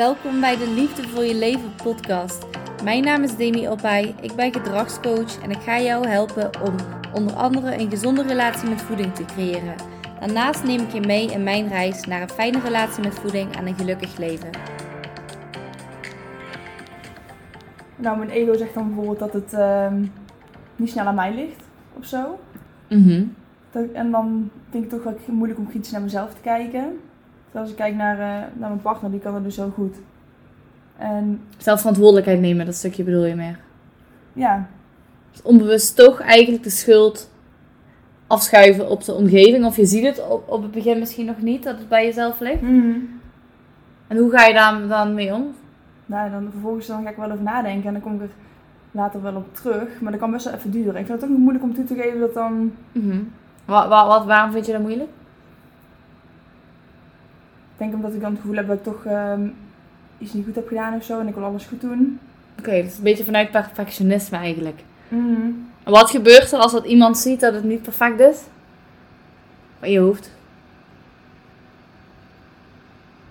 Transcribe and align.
Welkom 0.00 0.40
bij 0.40 0.56
de 0.56 0.70
Liefde 0.70 1.08
voor 1.08 1.24
je 1.24 1.34
leven 1.34 1.74
podcast. 1.82 2.46
Mijn 2.84 3.04
naam 3.04 3.22
is 3.22 3.36
Demi 3.36 3.68
Opay, 3.68 4.14
ik 4.20 4.34
ben 4.34 4.52
gedragscoach 4.52 5.42
en 5.42 5.50
ik 5.50 5.58
ga 5.58 5.80
jou 5.80 6.08
helpen 6.08 6.50
om 6.62 6.74
onder 7.14 7.34
andere 7.34 7.78
een 7.78 7.90
gezonde 7.90 8.22
relatie 8.22 8.68
met 8.68 8.82
voeding 8.82 9.14
te 9.14 9.24
creëren. 9.24 9.74
Daarnaast 10.20 10.64
neem 10.64 10.80
ik 10.80 10.92
je 10.92 11.00
mee 11.00 11.30
in 11.30 11.42
mijn 11.42 11.68
reis 11.68 12.04
naar 12.04 12.22
een 12.22 12.30
fijne 12.30 12.60
relatie 12.60 13.02
met 13.02 13.14
voeding 13.14 13.56
en 13.56 13.66
een 13.66 13.74
gelukkig 13.74 14.18
leven. 14.18 14.50
Nou, 17.96 18.18
mijn 18.18 18.30
ego 18.30 18.56
zegt 18.56 18.74
dan 18.74 18.86
bijvoorbeeld 18.86 19.18
dat 19.18 19.32
het 19.32 19.52
ehm, 19.52 20.04
niet 20.76 20.90
snel 20.90 21.04
aan 21.06 21.14
mij 21.14 21.34
ligt 21.34 21.62
of 21.98 22.04
zo. 22.04 22.38
Mhm. 22.88 23.24
Dat- 23.70 23.92
en 23.92 24.10
dan 24.10 24.50
vind 24.70 24.84
ik 24.84 24.90
het 24.90 25.02
toch 25.02 25.12
wel 25.12 25.34
moeilijk 25.36 25.58
om 25.58 25.68
kritisch 25.68 25.92
naar 25.92 26.02
mezelf 26.02 26.34
te 26.34 26.40
kijken. 26.40 27.00
Terwijl 27.50 27.64
als 27.64 27.70
ik 27.70 27.76
kijk 27.76 27.94
naar, 27.94 28.14
eh, 28.18 28.46
naar 28.58 28.68
mijn 28.68 28.80
partner, 28.82 29.10
die 29.10 29.20
kan 29.20 29.32
dat 29.32 29.44
dus 29.44 29.54
zo 29.54 29.70
goed. 29.74 29.96
En 30.96 31.40
Zelfverantwoordelijkheid 31.58 32.40
nemen, 32.40 32.66
dat 32.66 32.74
stukje 32.74 33.02
bedoel 33.04 33.24
je 33.24 33.34
meer. 33.34 33.58
ja, 34.32 34.66
Dus 35.30 35.42
onbewust 35.42 35.96
toch 35.96 36.20
eigenlijk 36.20 36.62
de 36.64 36.70
schuld 36.70 37.30
afschuiven 38.26 38.88
op 38.90 39.04
de 39.04 39.14
omgeving. 39.14 39.64
Of 39.64 39.76
je 39.76 39.84
ziet 39.86 40.04
het 40.04 40.28
op, 40.28 40.48
op 40.48 40.62
het 40.62 40.70
begin 40.70 40.98
misschien 40.98 41.26
nog 41.26 41.40
niet, 41.42 41.62
dat 41.62 41.78
het 41.78 41.88
bij 41.88 42.04
jezelf 42.04 42.40
ligt. 42.40 42.60
En 44.06 44.16
hoe 44.16 44.30
ga 44.30 44.44
je 44.46 44.54
daar 44.54 44.88
dan 44.88 45.14
mee 45.14 45.34
om? 45.34 45.54
nou, 46.06 46.30
dan 46.30 46.48
vervolgens 46.50 46.86
dan 46.86 47.02
ga 47.02 47.10
ik 47.10 47.16
wel 47.16 47.30
over 47.30 47.42
nadenken 47.44 47.86
en 47.86 47.92
dan 47.92 48.02
kom 48.02 48.14
ik 48.14 48.20
er 48.22 48.28
later 48.90 49.22
wel 49.22 49.34
op 49.34 49.54
terug. 49.54 50.00
Maar 50.00 50.10
dat 50.12 50.20
kan 50.20 50.30
best 50.30 50.44
wel 50.44 50.54
even 50.54 50.70
duren. 50.70 50.96
Ik 50.96 51.06
vind 51.06 51.20
het 51.20 51.30
ook 51.30 51.36
moeilijk 51.38 51.64
om 51.64 51.74
toe 51.74 51.84
te 51.84 51.94
geven 51.94 52.20
dat 52.20 52.34
dan... 52.34 52.72
Mhm. 52.92 53.18
Wa- 53.64 53.88
wa- 53.88 54.06
wat, 54.06 54.24
waarom 54.24 54.52
vind 54.52 54.66
je 54.66 54.72
dat 54.72 54.80
moeilijk? 54.80 55.08
Ik 57.80 57.86
denk 57.86 57.98
omdat 57.98 58.14
ik 58.14 58.20
dan 58.20 58.30
het 58.30 58.40
gevoel 58.40 58.56
heb 58.56 58.66
dat 58.66 58.76
ik 58.76 58.82
toch 58.82 59.04
ehm, 59.04 59.48
iets 60.18 60.32
niet 60.32 60.44
goed 60.44 60.54
heb 60.54 60.68
gedaan 60.68 60.94
of 60.94 61.04
zo. 61.04 61.20
En 61.20 61.28
ik 61.28 61.34
wil 61.34 61.44
alles 61.44 61.64
goed 61.64 61.80
doen. 61.80 62.18
Oké, 62.58 62.82
dus 62.82 62.96
een 62.96 63.02
beetje 63.02 63.24
vanuit 63.24 63.50
perfectionisme 63.50 64.38
eigenlijk. 64.38 64.80
En 65.84 65.92
wat 65.92 66.10
gebeurt 66.10 66.52
er 66.52 66.58
als 66.58 66.72
dat 66.72 66.84
iemand 66.84 67.18
ziet 67.18 67.40
dat 67.40 67.54
het 67.54 67.64
niet 67.64 67.82
perfect 67.82 68.20
is? 68.20 68.38
In 69.80 69.90
je 69.90 69.98
hoofd. 69.98 70.30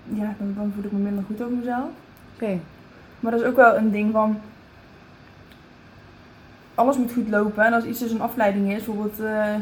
Ja, 0.04 0.34
dan, 0.38 0.54
dan 0.56 0.72
voel 0.74 0.84
ik 0.84 0.92
me 0.92 0.98
minder 0.98 1.24
goed 1.26 1.42
over 1.42 1.56
mezelf. 1.56 1.88
Oké. 2.34 2.58
Maar 3.20 3.32
dat 3.32 3.40
is 3.40 3.46
ook 3.46 3.56
wel 3.56 3.76
een 3.76 3.90
ding 3.90 4.12
van. 4.12 4.40
Alles 6.74 6.96
moet 6.96 7.12
goed 7.12 7.28
lopen. 7.28 7.64
En 7.64 7.72
als 7.72 7.84
iets 7.84 7.98
dus 7.98 8.10
een 8.10 8.20
afleiding 8.20 8.70
is, 8.72 8.84
bijvoorbeeld. 8.84 9.20
eh, 9.20 9.54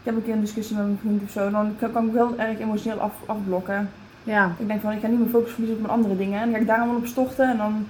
ik 0.00 0.04
heb 0.04 0.14
een 0.14 0.24
keer 0.24 0.34
een 0.34 0.40
discussie 0.40 0.76
met 0.76 0.84
mijn 0.84 0.98
vriend 1.00 1.22
of 1.22 1.30
zo. 1.30 1.50
Dan 1.50 1.76
kan, 1.78 1.92
kan 1.92 2.06
ik 2.06 2.12
heel 2.12 2.38
erg 2.38 2.58
emotioneel 2.58 3.00
af, 3.00 3.12
afblokken. 3.26 3.90
Ja. 4.28 4.54
Ik 4.58 4.66
denk 4.66 4.80
van, 4.80 4.92
ik 4.92 5.00
ga 5.00 5.06
niet 5.06 5.18
mijn 5.18 5.30
focus 5.30 5.50
verliezen 5.50 5.76
op 5.76 5.82
mijn 5.86 5.94
andere 5.98 6.16
dingen. 6.16 6.40
En 6.40 6.44
dan 6.44 6.54
ga 6.54 6.60
ik 6.60 6.66
daar 6.66 6.78
allemaal 6.78 6.96
op 6.96 7.06
storten. 7.06 7.50
En 7.50 7.56
dan. 7.56 7.86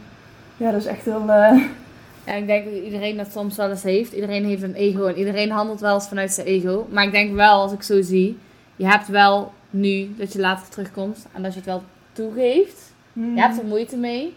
Ja, 0.57 0.71
dat 0.71 0.81
is 0.81 0.87
echt 0.87 1.05
heel. 1.05 1.21
eh, 1.21 1.27
ja. 2.27 2.33
Ik 2.33 2.47
denk 2.47 2.65
dat 2.65 2.75
iedereen 2.75 3.17
dat 3.17 3.33
soms 3.33 3.57
wel 3.57 3.71
eens 3.71 3.83
heeft. 3.83 4.13
Iedereen 4.13 4.45
heeft 4.45 4.63
een 4.63 4.75
ego 4.75 5.07
en 5.07 5.17
iedereen 5.19 5.51
handelt 5.51 5.81
wel 5.81 5.95
eens 5.95 6.09
vanuit 6.09 6.33
zijn 6.33 6.47
ego. 6.47 6.87
Maar 6.91 7.05
ik 7.05 7.13
denk 7.13 7.35
wel, 7.35 7.61
als 7.61 7.73
ik 7.73 7.83
zo 7.83 8.03
zie, 8.03 8.39
je 8.77 8.87
hebt 8.87 9.09
wel 9.09 9.53
nu 9.71 10.15
dat 10.19 10.33
je 10.33 10.41
later 10.41 10.69
terugkomt 10.69 11.27
en 11.33 11.43
dat 11.43 11.53
je 11.53 11.59
het 11.59 11.69
wel 11.69 11.83
toegeeft. 12.13 12.93
Je 13.13 13.41
hebt 13.41 13.59
er 13.59 13.65
moeite 13.65 13.97
mee, 13.97 14.37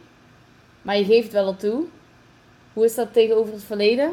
maar 0.81 0.97
je 0.97 1.05
geeft 1.05 1.31
wel 1.31 1.45
al 1.45 1.55
toe. 1.55 1.83
Hoe 2.73 2.85
is 2.85 2.95
dat 2.95 3.13
tegenover 3.13 3.53
het 3.53 3.63
verleden? 3.63 4.11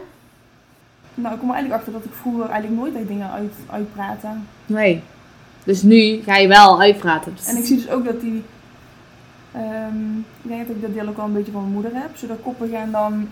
Nou, 1.15 1.35
ik 1.35 1.41
kom 1.41 1.49
er 1.49 1.55
eigenlijk 1.55 1.81
achter 1.85 1.93
dat 2.01 2.05
ik 2.11 2.19
vroeger 2.21 2.51
eigenlijk 2.51 2.81
nooit 2.81 2.95
echt 2.95 3.09
dingen 3.09 3.31
uit, 3.31 3.53
uitpraatte. 3.71 4.29
Nee. 4.67 5.03
Dus 5.69 5.83
nu 5.83 6.23
ga 6.23 6.37
je 6.37 6.49
wel 6.49 6.81
uitpraten. 6.81 7.33
En 7.47 7.57
ik 7.57 7.65
zie 7.65 7.77
dus 7.77 7.89
ook 7.91 8.05
dat 8.05 8.21
die. 8.21 8.43
ehm, 9.53 10.17
ik 10.19 10.49
denk 10.49 10.67
dat 10.67 10.77
ik 10.77 10.83
dat 10.83 10.95
deel 10.95 11.09
ook 11.09 11.17
wel 11.17 11.25
een 11.25 11.33
beetje 11.33 11.53
van 11.53 11.61
mijn 11.61 11.73
moeder 11.73 11.91
heb. 11.95 12.17
Zo 12.17 12.27
dat 12.27 12.39
koppige 12.43 12.77
en 12.77 12.91
dan. 12.91 13.29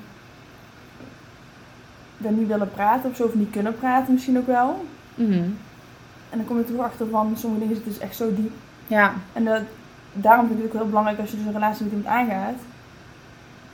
dan 2.19 2.39
niet 2.39 2.48
willen 2.48 2.70
praten 2.70 3.11
of 3.11 3.17
zo, 3.17 3.25
of 3.25 3.34
niet 3.34 3.51
kunnen 3.51 3.75
praten 3.78 4.12
misschien 4.12 4.39
ook 4.39 4.47
wel. 4.47 4.84
Mhm. 5.15 5.33
En 6.31 6.37
dan 6.38 6.44
kom 6.44 6.56
je 6.59 6.65
toch 6.65 6.84
achter 6.84 7.06
van 7.10 7.33
sommige 7.37 7.60
dingen 7.62 7.75
zitten 7.77 7.93
dus 7.93 8.03
echt 8.03 8.16
zo 8.16 8.34
diep. 8.34 8.53
Ja. 8.87 9.12
En 9.33 9.44
dat, 9.44 9.60
daarom 10.12 10.47
vind 10.47 10.59
ik 10.59 10.65
het 10.65 10.72
ook 10.75 10.78
heel 10.81 10.89
belangrijk 10.91 11.19
als 11.21 11.31
je 11.31 11.37
dus 11.37 11.47
een 11.47 11.53
relatie 11.53 11.84
met 11.84 11.93
iemand 11.93 12.10
aangaat. 12.15 12.55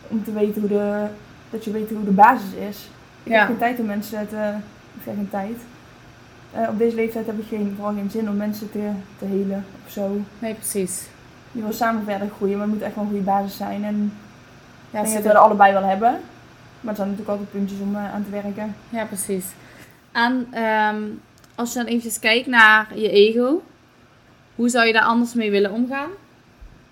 Om 0.08 0.24
te 0.24 0.32
weten 0.32 0.60
hoe 0.60 0.70
de, 0.70 1.06
dat 1.50 1.64
je 1.64 1.70
weet 1.70 1.90
hoe 1.90 2.04
de 2.04 2.10
basis 2.10 2.52
is. 2.68 2.90
Ik 3.22 3.32
Ja. 3.32 3.38
heb 3.38 3.46
geen 3.46 3.58
tijd 3.58 3.78
om 3.80 3.86
mensen 3.86 4.28
te, 4.28 4.52
of 4.98 5.04
ja, 5.04 5.12
geen 5.12 5.28
tijd. 5.30 5.56
Eh, 6.52 6.68
op 6.68 6.78
deze 6.78 6.96
leeftijd 6.96 7.26
heb 7.26 7.38
ik 7.38 7.46
geen, 7.48 7.72
vooral 7.76 7.94
geen 7.94 8.10
zin 8.10 8.28
om 8.28 8.36
mensen 8.36 8.70
te, 8.70 8.90
te 9.18 9.24
helen 9.24 9.64
of 9.86 9.92
zo. 9.92 10.20
Nee, 10.38 10.54
precies. 10.54 11.02
Je 11.52 11.62
wil 11.62 11.72
samen 11.72 12.04
verder 12.04 12.28
groeien, 12.36 12.58
maar 12.58 12.66
het 12.66 12.74
moet 12.74 12.84
echt 12.84 12.94
wel 12.94 13.04
een 13.04 13.10
goede 13.10 13.24
basis 13.24 13.56
zijn. 13.56 13.84
En 13.84 14.12
Ja, 14.90 14.98
ik 14.98 15.04
denk 15.04 15.14
dat 15.14 15.24
we 15.24 15.38
er 15.38 15.44
allebei 15.44 15.72
wel 15.72 15.82
hebben. 15.82 16.20
Maar 16.80 16.90
er 16.90 16.96
zijn 16.96 17.08
natuurlijk 17.08 17.38
altijd 17.38 17.50
puntjes 17.50 17.80
om 17.80 17.96
eh, 17.96 18.14
aan 18.14 18.24
te 18.24 18.30
werken. 18.30 18.74
Ja, 18.88 19.04
precies. 19.04 19.44
En 20.12 20.46
ehm, 20.50 21.02
als 21.54 21.72
je 21.72 21.78
dan 21.78 21.86
eventjes 21.86 22.18
kijkt 22.18 22.46
naar 22.46 22.86
je 22.94 23.10
ego, 23.10 23.62
hoe 24.54 24.68
zou 24.68 24.86
je 24.86 24.92
daar 24.92 25.02
anders 25.02 25.34
mee 25.34 25.50
willen 25.50 25.72
omgaan? 25.72 26.10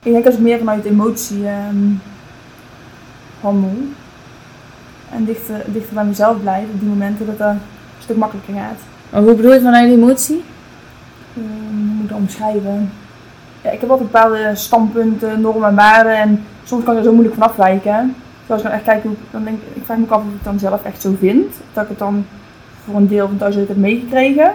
Ik 0.03 0.12
denk 0.12 0.26
als 0.26 0.34
ik 0.34 0.41
meer 0.41 0.59
vanuit 0.59 0.84
emotie 0.84 1.47
ehm, 1.47 1.93
handel. 3.41 3.76
En 5.12 5.25
dichter, 5.25 5.62
dichter 5.66 5.94
bij 5.94 6.04
mezelf 6.04 6.41
blijf 6.41 6.65
op 6.72 6.81
die 6.81 6.88
momenten 6.88 7.26
dat 7.26 7.38
dat 7.38 7.50
een 7.50 7.60
stuk 7.99 8.16
makkelijker 8.16 8.54
gaat. 8.54 8.78
Maar 9.10 9.22
hoe 9.22 9.34
bedoel 9.34 9.53
je 9.53 9.60
vanuit 9.60 9.91
emotie? 9.91 10.43
Hoe 11.34 11.43
moet 11.72 12.03
ik 12.03 12.09
dat 12.09 12.19
omschrijven? 12.19 12.91
Ja, 13.62 13.71
ik 13.71 13.81
heb 13.81 13.91
altijd 13.91 14.10
bepaalde 14.12 14.50
standpunten, 14.54 15.41
normen 15.41 15.69
en 15.69 15.75
waarden. 15.75 16.16
En 16.16 16.44
soms 16.65 16.84
kan 16.84 16.93
ik 16.93 16.98
er 16.98 17.04
zo 17.04 17.12
moeilijk 17.12 17.34
van 17.34 17.49
afwijken. 17.49 18.15
Dus 18.41 18.49
als 18.50 18.59
ik 18.59 18.65
dan 18.66 18.72
echt 18.76 18.84
kijk, 18.84 19.03
hoe, 19.03 19.12
dan 19.31 19.44
denk 19.44 19.56
ik, 19.56 19.76
ik 19.76 19.84
vraag 19.84 19.97
me 19.99 20.04
ook 20.04 20.10
af 20.10 20.19
of 20.20 20.26
ik 20.26 20.32
het 20.34 20.44
dan 20.44 20.59
zelf 20.59 20.84
echt 20.84 21.00
zo 21.00 21.15
vind. 21.19 21.54
Dat 21.72 21.82
ik 21.82 21.88
het 21.88 21.99
dan 21.99 22.26
voor 22.84 22.94
een 22.94 23.09
deel 23.09 23.26
van 23.28 23.37
thuis 23.37 23.56
uit 23.56 23.69
heb 23.69 23.76
meegekregen. 23.76 24.53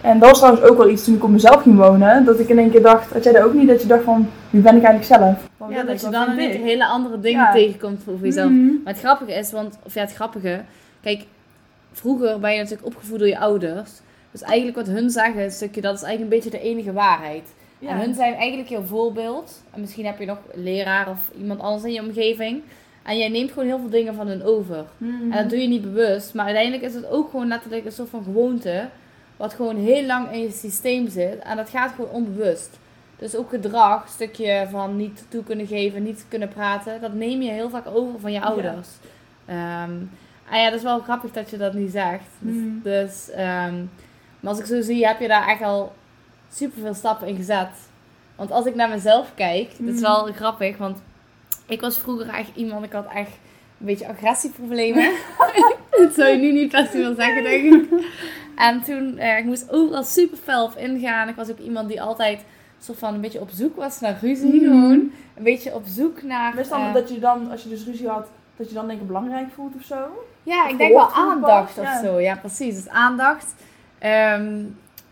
En 0.00 0.18
dat 0.18 0.28
was 0.30 0.38
trouwens 0.38 0.64
ook 0.68 0.76
wel 0.76 0.88
iets 0.90 1.04
toen 1.04 1.14
ik 1.14 1.24
op 1.24 1.30
mezelf 1.30 1.62
ging 1.62 1.76
wonen. 1.76 2.24
Dat 2.24 2.38
ik 2.38 2.48
in 2.48 2.58
één 2.58 2.70
keer 2.70 2.82
dacht, 2.82 3.12
had 3.12 3.24
jij 3.24 3.32
dat 3.32 3.42
ook 3.42 3.54
niet? 3.54 3.68
Dat 3.68 3.82
je 3.82 3.88
dacht 3.88 4.02
van, 4.04 4.28
wie 4.50 4.60
ben 4.60 4.76
ik 4.76 4.82
eigenlijk 4.82 5.20
zelf? 5.20 5.48
Wat 5.56 5.68
Ja, 5.70 5.82
dat 5.82 6.00
je 6.00 6.08
dan 6.08 6.38
ik? 6.38 6.60
hele 6.62 6.86
andere 6.86 7.20
dingen 7.20 7.40
Ja. 7.40 7.52
tegenkomt 7.52 8.02
over 8.08 8.26
jezelf. 8.26 8.50
Mhm. 8.50 8.66
Maar 8.84 8.92
het 8.92 8.98
grappige 9.02 9.32
is, 9.32 9.52
want, 9.52 9.78
of 9.82 9.94
ja, 9.94 10.00
het 10.00 10.12
grappige, 10.14 10.60
kijk, 11.02 11.24
vroeger 11.94 12.40
ben 12.40 12.52
je 12.52 12.58
natuurlijk 12.58 12.86
opgevoed 12.86 13.18
door 13.18 13.28
je 13.28 13.38
ouders. 13.38 13.90
Dus 14.30 14.42
eigenlijk 14.42 14.76
wat 14.76 14.86
hun 14.86 15.10
zeggen, 15.10 15.42
een 15.42 15.50
stukje, 15.50 15.80
dat 15.80 15.94
is 15.94 16.02
eigenlijk 16.02 16.32
een 16.32 16.40
beetje 16.40 16.58
de 16.58 16.64
enige 16.64 16.92
waarheid. 16.92 17.54
Ja. 17.78 17.88
En 17.88 17.98
hun 17.98 18.14
zijn 18.14 18.34
eigenlijk 18.34 18.68
jouw 18.68 18.82
voorbeeld. 18.82 19.62
En 19.70 19.80
misschien 19.80 20.06
heb 20.06 20.18
je 20.18 20.26
nog 20.26 20.38
een 20.52 20.62
leraar 20.62 21.08
of 21.08 21.30
iemand 21.38 21.60
anders 21.60 21.84
in 21.84 21.92
je 21.92 22.02
omgeving. 22.02 22.62
En 23.02 23.18
jij 23.18 23.28
neemt 23.28 23.52
gewoon 23.52 23.68
heel 23.68 23.78
veel 23.78 23.90
dingen 23.90 24.14
van 24.14 24.26
hun 24.26 24.44
over. 24.44 24.84
Mhm. 24.96 25.32
En 25.32 25.42
dat 25.42 25.50
doe 25.50 25.60
je 25.60 25.68
niet 25.68 25.82
bewust. 25.82 26.34
Maar 26.34 26.44
uiteindelijk 26.44 26.84
is 26.84 26.94
het 26.94 27.10
ook 27.10 27.30
gewoon 27.30 27.48
letterlijk 27.48 27.84
een 27.84 27.92
soort 27.92 28.08
van 28.08 28.24
gewoonte. 28.24 28.88
Wat 29.36 29.54
gewoon 29.54 29.76
heel 29.76 30.04
lang 30.04 30.32
in 30.32 30.40
je 30.40 30.50
systeem 30.50 31.08
zit. 31.08 31.38
En 31.38 31.56
dat 31.56 31.70
gaat 31.70 31.92
gewoon 31.94 32.10
onbewust. 32.10 32.78
Dus 33.18 33.36
ook 33.36 33.48
gedrag, 33.48 34.02
een 34.02 34.08
stukje 34.08 34.66
van 34.70 34.96
niet 34.96 35.24
toe 35.28 35.44
kunnen 35.44 35.66
geven, 35.66 36.02
niet 36.02 36.24
kunnen 36.28 36.48
praten. 36.48 37.00
Dat 37.00 37.14
neem 37.14 37.42
je 37.42 37.50
heel 37.50 37.70
vaak 37.70 37.86
over 37.86 38.20
van 38.20 38.32
je 38.32 38.40
ouders. 38.40 38.88
Ehm, 39.46 39.92
en 40.50 40.58
ja, 40.60 40.64
dat 40.70 40.78
is 40.78 40.82
wel 40.84 41.00
grappig 41.00 41.30
dat 41.32 41.50
je 41.50 41.56
dat 41.56 41.74
niet 41.74 41.90
zegt. 41.92 42.24
Dus, 42.38 42.54
Mhm. 42.54 42.82
dus, 42.82 43.30
ehm, 43.30 43.74
maar 44.40 44.50
als 44.52 44.58
ik 44.58 44.66
zo 44.66 44.80
zie, 44.80 45.06
heb 45.06 45.20
je 45.20 45.28
daar 45.28 45.46
echt 45.48 45.62
al 45.62 45.92
super 46.52 46.80
veel 46.80 46.94
stappen 46.94 47.26
in 47.28 47.36
gezet. 47.36 47.68
Want 48.36 48.50
als 48.50 48.66
ik 48.66 48.74
naar 48.74 48.88
mezelf 48.88 49.32
kijk, 49.34 49.70
dat 49.78 49.88
is 49.94 50.00
Mhm. 50.00 50.02
wel 50.02 50.24
grappig. 50.32 50.76
Want 50.76 50.98
ik 51.66 51.80
was 51.80 51.98
vroeger 51.98 52.28
echt 52.28 52.50
iemand, 52.54 52.84
ik 52.84 52.92
had 52.92 53.06
echt 53.14 53.30
een 53.80 53.86
beetje 53.86 54.08
agressieproblemen. 54.08 55.10
dat 55.90 56.14
zou 56.14 56.28
je 56.28 56.36
nu 56.36 56.52
niet 56.52 56.70
best 56.72 56.92
willen 56.92 57.16
zeggen, 57.16 57.42
denk 57.42 57.74
ik. 57.74 57.88
En 58.56 58.82
toen, 58.82 59.18
eh, 59.18 59.38
ik 59.38 59.44
moest 59.44 59.70
overal 59.70 60.02
super 60.04 60.38
fel 60.38 60.64
op 60.64 60.76
ingaan. 60.76 61.28
Ik 61.28 61.34
was 61.34 61.50
ook 61.50 61.58
iemand 61.58 61.88
die 61.88 62.02
altijd 62.02 62.44
soort 62.78 62.98
van 62.98 63.14
een 63.14 63.20
beetje 63.20 63.40
op 63.40 63.50
zoek 63.52 63.76
was 63.76 64.00
naar 64.00 64.18
ruzie 64.20 64.60
gewoon. 64.60 65.10
Een 65.36 65.42
beetje 65.42 65.74
op 65.74 65.82
zoek 65.86 66.22
naar... 66.22 66.54
Wist 66.54 66.70
dan 66.70 66.80
eh, 66.86 66.94
dat 66.94 67.08
je 67.08 67.18
dan, 67.18 67.50
als 67.50 67.62
je 67.62 67.68
dus 67.68 67.84
ruzie 67.84 68.08
had, 68.08 68.26
dat 68.56 68.68
je 68.68 68.74
dan 68.74 68.86
denk 68.88 69.00
ik 69.00 69.06
belangrijk 69.06 69.46
voelt 69.54 69.74
of 69.74 69.82
zo? 69.84 69.96
Ja, 70.44 70.68
ik 70.68 70.78
denk 70.78 70.92
wel 70.94 71.12
aandacht 71.12 71.78
of 71.78 71.84
ja. 71.84 72.02
zo. 72.02 72.20
Ja, 72.20 72.36
precies. 72.36 72.74
Dus 72.74 72.88
aandacht. 72.88 73.54
Ehm, 73.98 74.62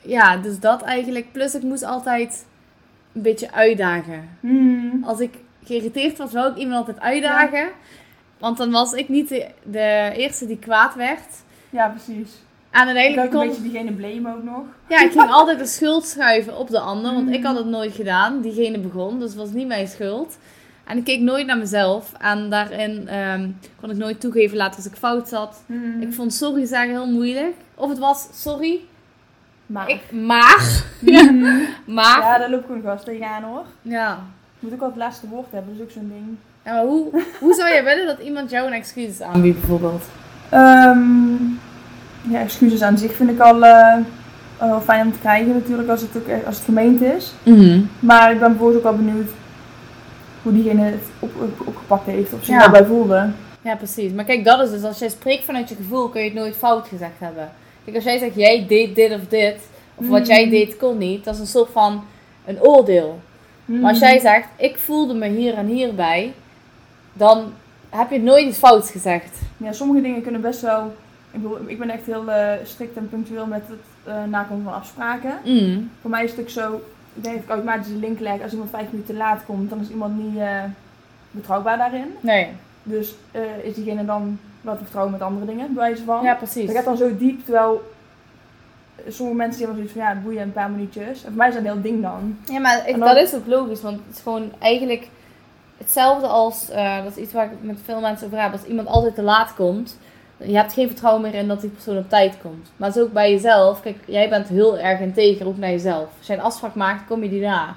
ja, 0.01 0.37
dus 0.37 0.61
dat 0.61 0.83
eigenlijk. 0.83 1.33
Plus 1.33 1.55
ik 1.55 1.63
moest 1.63 1.83
altijd 1.83 2.47
een 3.13 3.23
beetje 3.23 3.53
uitdagen. 3.53 4.29
Als 5.05 5.21
ik 5.21 5.35
geïrriteerd 5.65 6.19
was, 6.19 6.33
wou 6.33 6.51
ik 6.51 6.57
iemand 6.57 6.79
altijd 6.79 7.01
uitdagen. 7.01 7.69
Want 8.39 8.57
dan 8.57 8.71
was 8.71 8.93
ik 8.93 9.09
niet 9.09 9.29
de, 9.29 9.47
de 9.63 10.13
eerste 10.17 10.47
die 10.47 10.59
kwaad 10.59 10.95
werd. 10.95 11.43
Ja, 11.71 11.89
precies. 11.89 12.31
En 12.71 12.81
Ik 12.81 12.87
uiteindelijk 12.87 13.27
ook 13.27 13.33
een 13.33 13.39
kon... 13.39 13.49
beetje 13.49 13.71
diegene 13.71 13.93
blame 13.93 14.37
ook 14.37 14.43
nog. 14.43 14.63
Ja, 14.89 15.03
ik 15.03 15.13
ging 15.13 15.31
altijd 15.39 15.59
de 15.59 15.67
schuld 15.67 16.07
schuiven 16.07 16.59
op 16.59 16.69
de 16.71 16.81
ander. 16.81 17.15
Want 17.15 17.31
ik 17.31 17.45
had 17.45 17.57
het 17.57 17.67
nooit 17.67 17.95
gedaan. 17.95 18.41
Diegene 18.41 18.79
begon. 18.79 19.19
Dus 19.19 19.29
het 19.29 19.39
was 19.39 19.51
niet 19.51 19.67
mijn 19.67 19.89
schuld. 19.89 20.39
En 20.85 20.97
ik 20.97 21.05
keek 21.05 21.21
nooit 21.21 21.47
naar 21.47 21.59
mezelf. 21.59 22.13
En 22.19 22.51
daarin 22.51 23.09
ehm, 23.09 23.49
kon 23.81 23.91
ik 23.91 23.97
nooit 23.97 24.21
toegeven 24.21 24.57
later 24.57 24.77
als 24.77 24.87
ik 24.87 24.95
fout 24.95 25.29
zat. 25.29 25.63
Ik 26.01 26.13
vond 26.15 26.35
sorry 26.35 26.67
zeggen 26.67 26.91
heel 26.91 27.07
moeilijk. 27.11 27.55
Of 27.75 27.89
het 27.89 27.99
was 27.99 28.29
sorry, 28.33 28.81
Maar. 29.67 29.89
ik, 29.89 30.01
maar, 30.13 30.83
Mhm. 31.01 31.59
maar, 31.87 32.19
Ja, 32.21 32.39
daar 32.39 32.51
loop 32.51 32.61
ik 32.61 32.67
gewoon 32.67 32.83
vast 32.83 33.05
tegenaan 33.05 33.43
hoor. 33.43 33.65
ja. 33.83 34.19
moet 34.59 34.73
ook 34.73 34.79
wel 34.81 34.89
het 34.89 34.99
laatste 34.99 35.29
woord 35.29 35.47
hebben, 35.51 35.73
dat 35.73 35.79
is 35.79 35.83
ook 35.85 36.03
zo'n 36.03 36.13
ding. 36.15 36.37
Ja, 36.65 36.73
maar 36.73 36.85
hoe, 36.85 37.23
hoe 37.41 37.55
zou 37.55 37.75
je 37.75 37.83
willen 37.91 38.07
dat 38.07 38.19
iemand 38.19 38.51
jou 38.51 38.67
een 38.67 38.73
excuus 38.73 39.21
aanbiedt 39.21 39.59
bijvoorbeeld? 39.61 40.05
Ehm, 40.49 41.33
ja, 42.31 42.41
excuses 42.41 42.83
aan 42.83 42.99
zich 42.99 43.15
vind 43.15 43.31
ik 43.31 43.39
al 43.41 43.65
eh, 43.65 43.97
wel 44.59 44.81
fijn 44.81 45.07
om 45.07 45.13
te 45.13 45.19
krijgen 45.19 45.53
natuurlijk, 45.53 45.89
als 45.89 46.01
het, 46.01 46.17
ook, 46.17 46.27
echt- 46.27 46.47
als 46.47 46.57
het 46.57 46.65
gemeend 46.65 47.01
is. 47.01 47.33
Maar 47.99 48.33
ik 48.33 48.39
ben 48.39 48.49
bijvoorbeeld 48.49 48.77
ook 48.85 48.91
wel 48.97 49.05
benieuwd 49.05 49.31
hoe 50.43 50.53
diegene 50.53 50.83
het 50.83 51.03
op, 51.19 51.31
op- 51.41 51.67
opgepakt 51.67 52.07
heeft, 52.07 52.33
of 52.33 52.39
zich 52.45 52.55
Ja. 52.55 52.59
daarbij 52.61 52.85
voelde. 52.85 53.31
Ja, 53.63 53.75
precies. 53.77 54.13
Maar 54.13 54.25
kijk, 54.25 54.45
dat 54.45 54.61
is 54.61 54.71
dus, 54.71 54.83
als 54.85 54.99
jij 54.99 55.09
spreekt 55.09 55.45
vanuit 55.45 55.69
je 55.69 55.75
gevoel, 55.75 56.09
kun 56.09 56.21
je 56.21 56.27
het 56.29 56.39
nooit 56.39 56.57
fout 56.57 56.89
gezegd 56.89 57.19
hebben. 57.19 57.51
Kijk, 57.85 57.97
als 57.97 58.05
jij 58.05 58.19
zegt, 58.19 58.35
jij 58.35 58.65
deed 58.69 58.95
dit 58.95 59.13
of 59.15 59.21
dit, 59.29 59.57
of 59.95 60.09
wat 60.09 60.27
jij 60.27 60.51
deed 60.51 60.77
kon 60.77 60.99
niet, 60.99 61.25
dat 61.25 61.35
is 61.35 61.41
een 61.41 61.47
soort 61.47 61.71
van 61.73 62.05
een 62.45 62.63
oordeel. 62.63 63.21
Maar 63.65 63.91
als 63.91 63.99
jij 63.99 64.19
zegt, 64.19 64.49
ik 64.57 64.79
voelde 64.79 65.15
me 65.15 65.29
hier 65.29 65.55
en 65.55 65.67
hierbij, 65.67 66.33
dan 67.13 67.53
heb 67.91 68.11
je 68.11 68.21
nooit 68.21 68.47
iets 68.47 68.59
fouts 68.59 68.91
gezegd. 68.91 69.39
Ja, 69.57 69.73
sommige 69.73 70.01
dingen 70.03 70.23
kunnen 70.23 70.41
best 70.41 70.61
wel... 70.61 70.95
Ik, 71.31 71.43
bedoel, 71.43 71.59
ik 71.67 71.79
ben 71.79 71.91
echt 71.91 72.07
heel 72.07 72.31
eh, 72.31 72.53
strikt 72.65 72.97
en 72.97 73.09
punctueel 73.09 73.47
met 73.47 73.63
het 73.67 73.79
eh, 74.15 74.15
nakomen 74.31 74.65
van 74.65 74.75
afspraken. 74.75 75.33
Mm. 75.45 75.91
Voor 76.01 76.11
mij 76.11 76.25
is 76.25 76.31
het 76.31 76.41
ook 76.41 76.49
zo, 76.49 76.83
ik 77.15 77.23
denk 77.23 77.35
dat 77.35 77.45
ik 77.45 77.51
automatisch 77.51 77.89
een 77.89 77.99
link 77.99 78.21
leg. 78.21 78.43
Als 78.43 78.53
iemand 78.53 78.71
vijf 78.71 78.87
minuten 78.91 79.15
te 79.15 79.21
laat 79.21 79.45
komt, 79.45 79.71
dan 79.71 79.81
is 79.81 79.89
iemand 79.89 80.23
niet 80.23 80.39
eh, 80.39 80.63
betrouwbaar 81.31 81.79
daarin. 81.79 82.15
Nee. 82.21 82.49
Dus 82.83 83.15
eh, 83.31 83.41
is 83.63 83.75
diegene 83.75 84.05
dan 84.05 84.39
wel 84.61 84.75
te 84.75 84.83
vertrouwen 84.83 85.13
met 85.13 85.23
andere 85.23 85.47
dingen, 85.47 85.75
bij 85.75 85.83
wijze 85.83 86.05
van. 86.05 86.25
Ja, 86.25 86.35
precies. 86.35 86.67
Dat 86.67 86.75
gaat 86.75 86.85
dan 86.85 86.97
zo 86.97 87.17
diep, 87.17 87.45
terwijl 87.45 87.93
eh, 88.97 89.13
sommige 89.13 89.37
mensen 89.39 89.59
die 89.59 89.67
hebben 89.67 89.89
zoiets 89.89 89.93
van, 90.09 90.17
ja, 90.17 90.23
boeien 90.23 90.43
een 90.43 90.53
paar 90.53 90.71
minuutjes. 90.71 91.23
En 91.25 91.29
voor 91.29 91.33
mij 91.39 91.49
is 91.49 91.55
dat 91.55 91.63
een 91.65 91.71
heel 91.73 91.83
ding 91.83 92.03
dan. 92.03 92.37
Ja, 92.45 92.61
maar 92.61 92.79
ik, 92.79 92.95
En 92.95 92.99
dan- 93.01 93.09
dat 93.15 93.17
is 93.17 93.35
ook 93.35 93.47
logisch, 93.47 93.81
want 93.83 94.01
het 94.07 94.17
is 94.17 94.23
gewoon 94.23 94.53
eigenlijk 94.59 95.09
hetzelfde 95.79 96.27
als, 96.27 96.67
dat 97.05 97.17
is 97.17 97.23
iets 97.23 97.33
waar 97.33 97.45
ik 97.45 97.51
met 97.61 97.79
veel 97.85 98.01
mensen 98.01 98.27
over 98.27 98.43
heb, 98.43 98.53
als 98.53 98.65
iemand 98.65 98.89
altijd 98.89 99.15
te 99.15 99.23
laat 99.23 99.55
komt, 99.55 99.99
je 100.37 100.57
hebt 100.57 100.73
geen 100.73 100.87
vertrouwen 100.87 101.23
meer 101.23 101.35
in 101.35 101.49
dat 101.49 101.61
die 101.61 101.71
persoon 101.71 101.99
op 101.99 102.09
tijd 102.09 102.37
komt. 102.43 102.71
Maar 102.77 102.89
het 102.89 102.97
is 102.97 103.03
ook 103.03 103.13
bij 103.13 103.31
jezelf, 103.31 103.81
kijk, 103.81 103.97
jij 104.07 104.29
bent 104.29 104.49
heel 104.49 104.79
erg 104.79 105.01
integer, 105.01 105.47
ook 105.47 105.57
naar 105.57 105.71
jezelf. 105.71 106.09
Als 106.19 106.27
jij 106.27 106.37
een 106.37 106.43
afspraak 106.43 106.75
maakt, 106.75 107.07
kom 107.07 107.23
je 107.23 107.29
die 107.29 107.41
na. 107.41 107.77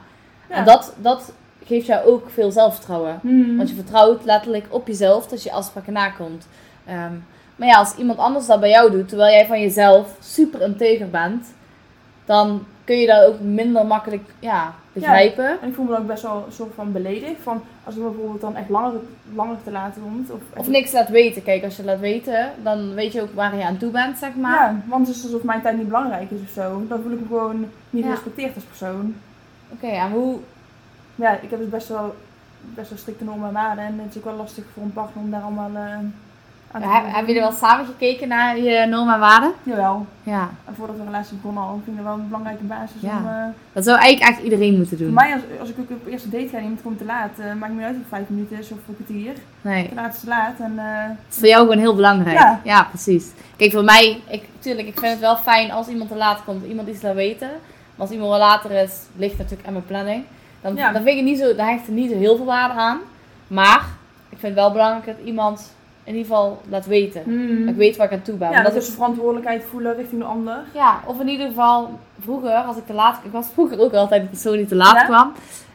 Ja. 0.49 0.55
En 0.55 0.65
dat, 0.65 0.93
dat 0.97 1.33
geeft 1.65 1.85
jou 1.85 2.05
ook 2.05 2.29
veel 2.29 2.51
zelfvertrouwen. 2.51 3.19
Hmm. 3.21 3.57
Want 3.57 3.69
je 3.69 3.75
vertrouwt 3.75 4.25
letterlijk 4.25 4.65
op 4.69 4.87
jezelf 4.87 5.27
dat 5.27 5.43
je 5.43 5.51
afspraken 5.51 5.93
nakomt. 5.93 6.47
Ehm, 6.85 7.13
maar 7.55 7.67
ja, 7.67 7.77
als 7.77 7.95
iemand 7.95 8.19
anders 8.19 8.45
dat 8.45 8.59
bij 8.59 8.69
jou 8.69 8.91
doet, 8.91 9.07
terwijl 9.07 9.33
jij 9.33 9.45
van 9.45 9.61
jezelf 9.61 10.17
super 10.19 10.61
integer 10.61 11.09
bent, 11.09 11.53
dan 12.25 12.65
kun 12.85 12.97
je 12.97 13.07
dat 13.07 13.25
ook 13.25 13.39
minder 13.39 13.85
makkelijk 13.85 14.23
ja, 14.39 14.73
begrijpen. 14.93 15.61
En 15.61 15.67
ik 15.67 15.73
voel 15.73 15.85
me 15.85 15.91
dan 15.91 16.01
ook 16.01 16.07
best 16.07 16.23
wel 16.23 16.43
een 16.45 16.51
soort 16.51 16.73
van 16.75 16.91
beledigd. 16.91 17.41
Van 17.41 17.63
als 17.83 17.95
iemand 17.95 18.13
bijvoorbeeld 18.13 18.41
dan 18.41 18.55
echt 18.55 18.69
langer, 18.69 18.93
langer 19.33 19.57
te 19.63 19.71
laat 19.71 19.97
komt. 20.03 20.31
Of, 20.31 20.39
Of 20.55 20.67
niks 20.67 20.91
laat 20.91 21.09
weten. 21.09 21.43
Kijk, 21.43 21.63
als 21.63 21.75
je 21.77 21.83
laat 21.83 21.99
weten, 21.99 22.51
dan 22.63 22.93
weet 22.93 23.13
je 23.13 23.21
ook 23.21 23.33
waar 23.33 23.55
je 23.55 23.63
aan 23.65 23.77
toe 23.77 23.91
bent, 23.91 24.17
zeg 24.17 24.35
maar. 24.35 24.51
Ja, 24.71 24.81
want 24.85 25.07
het 25.07 25.15
is 25.15 25.23
alsof 25.23 25.43
mijn 25.43 25.61
tijd 25.61 25.77
niet 25.77 25.87
belangrijk 25.87 26.31
is 26.31 26.41
of 26.41 26.49
zo. 26.53 26.83
Dan 26.87 27.01
voel 27.01 27.11
ik 27.11 27.19
me 27.19 27.25
gewoon 27.27 27.59
niet 27.89 28.03
Ja. 28.03 28.09
gerespecteerd 28.09 28.55
als 28.55 28.63
persoon. 28.63 29.15
Oké, 29.69 29.87
en 29.87 30.11
hoe... 30.11 30.37
Ja, 31.15 31.31
ik 31.41 31.49
heb 31.49 31.59
dus 31.59 31.69
best 31.69 31.87
wel, 31.87 32.15
best 32.61 32.89
wel 32.89 32.97
strikte 32.97 33.23
normen 33.23 33.47
en 33.47 33.53
waarden. 33.53 33.83
En 33.85 33.99
het 33.99 34.09
is 34.09 34.17
ook 34.17 34.23
wel 34.23 34.35
lastig 34.35 34.63
voor 34.73 34.83
een 34.83 34.93
partner 34.93 35.23
om 35.23 35.31
daar 35.31 35.41
allemaal 35.41 35.71
eh, 35.75 35.97
aan 36.71 36.81
te 36.81 36.87
Heb, 36.87 36.95
voldoen. 36.95 37.15
heb 37.15 37.27
je 37.27 37.33
er 37.33 37.41
wel 37.41 37.51
samen 37.51 37.85
gekeken 37.85 38.27
naar 38.27 38.57
je 38.57 38.85
normen 38.85 39.13
en 39.13 39.19
waarden? 39.19 39.51
Jawel. 39.63 40.05
Ja. 40.23 40.49
En 40.65 40.75
voordat 40.75 40.95
we 40.95 41.01
een 41.01 41.07
relatie 41.07 41.35
begonnen 41.35 41.63
al, 41.63 41.81
vind 41.83 41.87
ik 41.87 42.03
dat 42.03 42.05
wel 42.05 42.13
een 42.13 42.27
belangrijke 42.27 42.63
basis 42.63 43.01
Ja. 43.01 43.17
om... 43.17 43.27
eh, 43.27 43.33
Dat 43.73 43.83
zou 43.83 43.97
eigenlijk 43.99 44.31
echt 44.31 44.43
iedereen 44.43 44.77
moeten 44.77 44.97
doen. 44.97 45.05
voor 45.13 45.15
mij, 45.23 45.33
als, 45.33 45.41
als 45.59 45.69
ik 45.69 45.75
op 45.77 46.07
eerste 46.07 46.29
date 46.29 46.47
ga 46.47 46.57
en 46.57 46.63
iemand 46.63 46.81
komt 46.81 46.97
te 46.97 47.05
laat, 47.05 47.29
eh, 47.39 47.45
maakt 47.53 47.71
me 47.73 47.77
niet 47.77 47.85
uit 47.85 47.95
of 47.95 47.99
het 48.01 48.09
vijf 48.09 48.29
minuten 48.29 48.57
is 48.57 48.71
of 48.71 48.77
een 48.87 48.95
kwartier. 48.95 49.33
Nee. 49.61 49.89
Te 49.89 49.95
laat 49.95 50.13
is 50.13 50.19
te 50.19 50.27
laat. 50.27 50.53
En, 50.59 50.73
eh, 50.79 50.85
Het 51.07 51.17
is 51.33 51.37
voor 51.37 51.47
jou 51.47 51.61
gewoon 51.63 51.77
heel 51.79 51.95
belangrijk. 51.95 52.39
Ja. 52.63 52.83
precies. 52.83 53.25
Kijk, 53.55 53.71
voor 53.71 53.83
mij, 53.83 54.21
ik, 54.29 54.43
tuurlijk, 54.59 54.87
ik 54.87 54.99
vind 54.99 55.11
het 55.11 55.21
wel 55.21 55.37
fijn 55.37 55.71
als 55.71 55.87
iemand 55.87 56.09
te 56.09 56.15
laat 56.15 56.43
komt, 56.45 56.65
iemand 56.65 56.87
iets 56.87 57.01
laat 57.01 57.15
weten. 57.15 57.49
Maar 57.95 58.05
als 58.07 58.11
iemand 58.11 58.29
wel 58.29 58.39
later 58.39 58.71
is, 58.71 58.93
ligt 59.15 59.37
natuurlijk 59.37 59.67
aan 59.67 59.73
mijn 59.73 59.85
planning. 59.85 60.23
Dan, 60.61 60.75
Ja. 60.75 60.91
dan 60.91 61.03
vind 61.03 61.07
ik 61.07 61.15
het 61.15 61.25
niet 61.25 61.39
zo, 61.39 61.55
daar 61.55 61.67
hecht 61.69 61.87
er 61.87 61.93
niet 61.93 62.11
zo 62.11 62.17
heel 62.17 62.35
veel 62.35 62.45
waarde 62.45 62.73
aan. 62.73 62.99
Maar 63.47 63.79
ik 64.29 64.37
vind 64.39 64.41
het 64.41 64.53
wel 64.53 64.71
belangrijk 64.71 65.05
dat 65.05 65.25
iemand 65.25 65.73
in 66.05 66.15
ieder 66.15 66.27
geval 66.31 66.61
laat 66.69 66.85
weten. 66.85 67.21
hmm. 67.23 67.67
Ik 67.67 67.75
weet 67.75 67.95
waar 67.97 68.05
ik 68.07 68.13
aan 68.13 68.21
toe 68.21 68.35
ben. 68.35 68.51
ja, 68.51 68.63
dat 68.63 68.73
dat 68.73 68.83
is 68.83 68.89
verantwoordelijkheid 68.89 69.63
voelen 69.69 69.95
richting 69.95 70.21
de 70.21 70.27
ander. 70.27 70.57
Ja, 70.73 70.99
of 71.05 71.19
in 71.19 71.27
ieder 71.27 71.47
geval, 71.47 71.99
vroeger, 72.19 72.51
als 72.51 72.77
ik 72.77 72.85
te 72.85 72.93
laat... 72.93 73.19
Ik 73.23 73.31
was 73.31 73.47
vroeger 73.53 73.79
ook 73.79 73.93
altijd 73.93 74.21
de 74.21 74.27
persoon 74.27 74.57
die 74.57 74.65
te 74.65 74.75
laat 74.75 74.95
Ja? 74.95 75.03
kwam. 75.05 75.31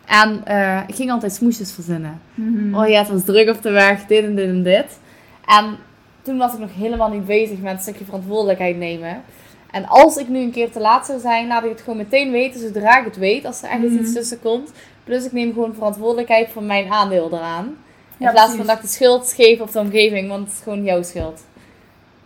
En 0.06 0.40
eh, 0.44 0.80
ik 0.86 0.94
ging 0.94 1.10
altijd 1.10 1.32
smoesjes 1.32 1.72
verzinnen. 1.72 2.20
Mhm. 2.34 2.74
Oh 2.74 2.88
ja, 2.88 2.98
het 2.98 3.08
was 3.08 3.24
druk 3.24 3.48
op 3.48 3.62
de 3.62 3.70
weg, 3.70 4.06
dit 4.06 4.24
en 4.24 4.34
dit 4.34 4.48
en 4.48 4.62
dit. 4.62 4.98
En 5.46 5.76
toen 6.22 6.38
was 6.38 6.52
ik 6.52 6.58
nog 6.58 6.74
helemaal 6.74 7.10
niet 7.10 7.26
bezig 7.26 7.58
met 7.60 7.72
een 7.72 7.78
stukje 7.78 8.04
verantwoordelijkheid 8.04 8.76
nemen. 8.76 9.22
En 9.70 9.86
als 9.88 10.16
ik 10.16 10.28
nu 10.28 10.38
een 10.38 10.50
keer 10.50 10.70
te 10.70 10.80
laat 10.80 11.06
zou 11.06 11.18
zijn, 11.20 11.46
laat 11.46 11.64
ik 11.64 11.70
het 11.70 11.80
gewoon 11.80 11.96
meteen 11.98 12.30
weten 12.30 12.60
zodra 12.60 12.98
ik 12.98 13.04
het 13.04 13.16
weet. 13.16 13.44
Als 13.44 13.62
er 13.62 13.68
ergens 13.70 13.92
Mhm. 13.92 14.02
iets 14.02 14.12
tussen 14.12 14.40
komt. 14.40 14.72
Plus 15.04 15.24
ik 15.24 15.32
neem 15.32 15.52
gewoon 15.52 15.74
verantwoordelijkheid 15.74 16.48
voor 16.50 16.62
mijn 16.62 16.92
aandeel 16.92 17.28
eraan. 17.32 17.76
In 18.20 18.26
Ja, 18.26 18.32
plaats 18.32 18.54
van 18.54 18.66
dat 18.66 18.76
ik 18.76 18.82
de 18.82 18.88
schuld 18.88 19.32
geef 19.32 19.60
op 19.60 19.72
de 19.72 19.78
omgeving, 19.78 20.28
want 20.28 20.46
het 20.46 20.52
is 20.56 20.62
gewoon 20.62 20.84
jouw 20.84 21.02
schuld. 21.02 21.40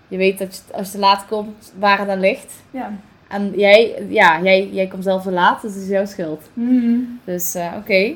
Je 0.08 0.17
weet 0.17 0.38
dat 0.38 0.56
je, 0.69 0.76
als 0.76 0.87
je 0.87 0.93
te 0.93 0.99
laat 0.99 1.25
komt, 1.29 1.73
waar 1.79 1.99
het 1.99 2.08
aan 2.08 2.20
ligt. 2.20 2.52
Ja. 2.70 2.91
En 3.29 3.52
jij, 3.56 4.06
ja, 4.08 4.41
jij, 4.43 4.69
jij 4.73 4.87
komt 4.87 5.05
zelf 5.05 5.23
te 5.23 5.31
laat, 5.31 5.62
dus 5.62 5.75
het 5.75 5.82
is 5.82 5.88
jouw 5.88 6.05
schuld. 6.06 6.41
Mhm. 6.52 6.99
Dus 7.25 7.55
eh, 7.55 7.73
oké. 7.79 8.12